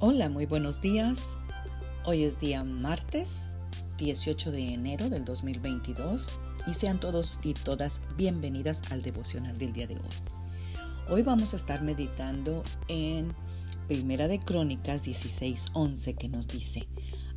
[0.00, 1.20] Hola, muy buenos días.
[2.04, 3.54] Hoy es día martes
[3.98, 9.86] 18 de enero del 2022 y sean todos y todas bienvenidas al devocional del día
[9.86, 10.02] de hoy.
[11.08, 13.32] Hoy vamos a estar meditando en
[13.86, 16.88] Primera de Crónicas 16:11 que nos dice: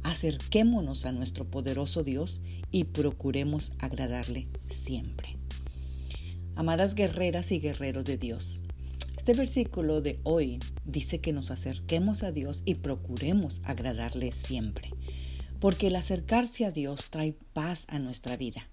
[0.02, 5.38] Acerquémonos a nuestro poderoso Dios y procuremos agradarle siempre.
[6.55, 8.62] Amadas guerreras y guerreros de Dios,
[9.28, 14.93] este versículo de hoy dice que nos acerquemos a Dios y procuremos agradarle siempre,
[15.60, 18.69] porque el acercarse a Dios trae paz a nuestra vida.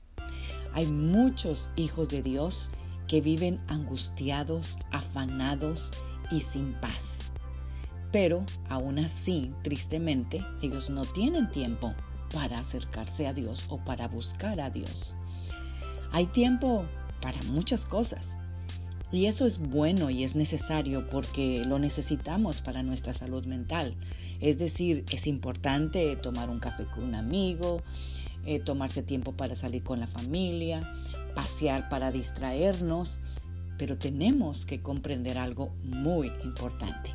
[0.72, 2.70] Hay muchos hijos de Dios
[3.08, 5.90] que viven angustiados, afanados
[6.30, 7.32] y sin paz.
[8.12, 11.96] Pero aún así, tristemente, ellos no tienen tiempo
[12.32, 15.16] para acercarse a Dios o para buscar a Dios.
[16.12, 16.84] Hay tiempo
[17.20, 18.38] para muchas cosas,
[19.12, 23.94] y eso es bueno y es necesario porque lo necesitamos para nuestra salud mental.
[24.40, 27.82] Es decir, es importante tomar un café con un amigo,
[28.46, 30.92] eh, tomarse tiempo para salir con la familia,
[31.34, 33.20] pasear para distraernos,
[33.78, 37.10] pero tenemos que comprender algo muy importante,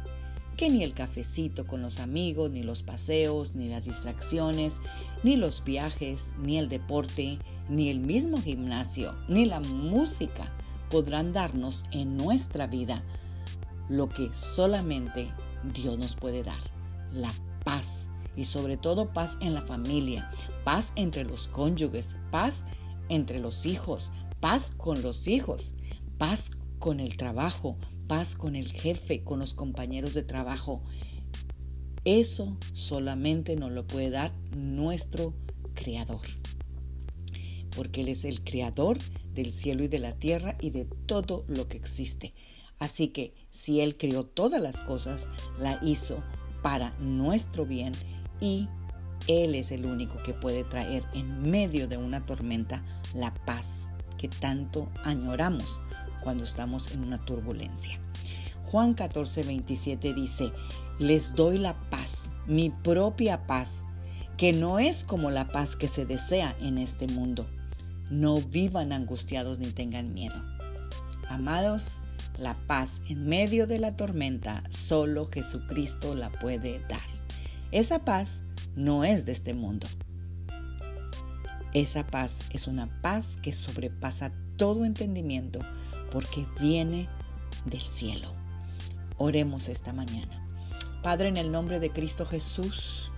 [0.58, 4.81] que ni el cafecito con los amigos, ni los paseos, ni las distracciones,
[5.24, 10.52] ni los viajes, ni el deporte, ni el mismo gimnasio, ni la música,
[10.90, 13.04] podrán darnos en nuestra vida
[13.90, 15.28] lo que solamente
[15.73, 16.59] Dios nos puede dar,
[17.12, 17.31] la
[17.64, 20.30] paz y sobre todo paz en la familia,
[20.64, 22.64] paz entre los cónyuges, paz
[23.09, 25.76] entre los hijos, paz con los hijos,
[26.18, 30.81] paz con el trabajo, paz con el jefe, con los compañeros de trabajo.
[32.06, 35.34] Eso solamente nos lo puede dar nuestro
[35.74, 36.22] Creador
[37.80, 38.98] porque Él es el creador
[39.40, 42.34] del cielo y de la tierra y de todo lo que existe.
[42.78, 46.22] Así que si Él creó todas las cosas, la hizo
[46.62, 47.94] para nuestro bien
[48.42, 48.68] y
[49.28, 52.84] Él es el único que puede traer en medio de una tormenta
[53.16, 53.88] la paz
[54.18, 55.80] que tanto añoramos
[56.22, 57.97] cuando estamos en una turbulencia.
[58.66, 60.52] Juan 14, 27 dice,
[61.00, 63.86] les doy la paz, mi propia paz,
[64.36, 67.47] que no es como la paz que se desea en este mundo.
[68.09, 70.36] No vivan angustiados ni tengan miedo.
[71.28, 72.02] Amados,
[72.40, 77.06] la paz en medio de la tormenta solo Jesucristo la puede dar.
[77.72, 78.44] Esa paz
[78.75, 79.88] no es de este mundo.
[81.74, 85.59] Esa paz es una paz que sobrepasa todo entendimiento
[86.12, 87.08] porque viene
[87.66, 88.34] del cielo.
[89.18, 90.48] Oremos esta mañana.
[91.03, 93.09] Padre, en el nombre de Cristo Jesús,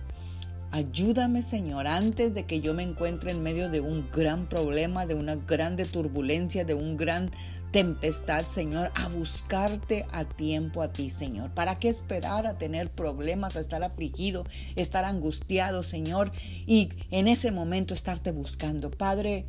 [0.74, 5.14] Ayúdame, Señor, antes de que yo me encuentre en medio de un gran problema, de
[5.14, 7.30] una grande turbulencia, de un gran
[7.72, 11.50] tempestad, Señor, a buscarte a tiempo a ti, Señor.
[11.50, 14.44] ¿Para qué esperar a tener problemas, a estar afligido,
[14.74, 16.32] estar angustiado, Señor?
[16.66, 18.90] Y en ese momento estarte buscando.
[18.90, 19.44] Padre,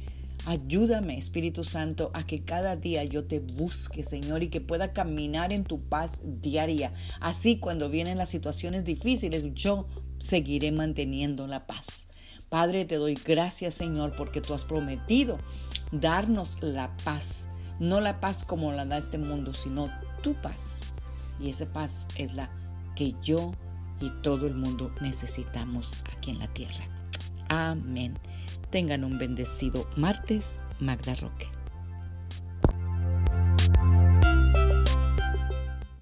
[0.46, 5.54] Ayúdame, Espíritu Santo, a que cada día yo te busque, Señor, y que pueda caminar
[5.54, 6.92] en tu paz diaria.
[7.22, 9.88] Así cuando vienen las situaciones difíciles, yo
[10.20, 12.08] seguiré manteniendo la paz.
[12.50, 15.40] Padre, te doy gracias, Señor, porque tú has prometido
[15.92, 17.50] darnos la paz.
[17.80, 19.90] No la paz como la da este mundo, sino
[20.22, 20.80] tu paz.
[21.40, 22.50] Y esa paz es la
[22.96, 23.54] que yo
[24.00, 26.88] y todo el mundo necesitamos aquí en la tierra.
[27.50, 28.18] Amén.
[28.70, 31.48] Tengan un bendecido martes, Magda Roque.